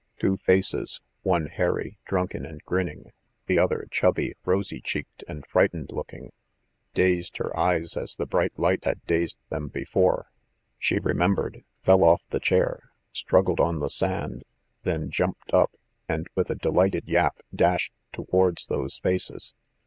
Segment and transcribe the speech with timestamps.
[0.17, 3.11] Two faces, one hairy, drunken and grinning,
[3.45, 6.31] the other chubby, rosy cheeked and frightened looking,
[6.95, 10.31] dazed her eyes as the bright light had dazed them before....
[10.79, 14.43] She remembered, fell off the chair, struggled on the sand,
[14.81, 15.77] then jumped up,
[16.09, 19.53] and with a delighted yap dashed towards those faces.